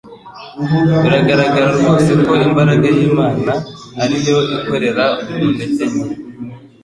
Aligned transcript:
Biragaragara 1.01 1.67
rwose 1.77 2.11
ko 2.25 2.33
imbaraga 2.47 2.87
y'Imana 2.95 3.51
ariyo 4.03 4.37
ikorera 4.55 5.05
mu 5.33 5.45
ntege 5.55 5.85
nke 5.91 6.05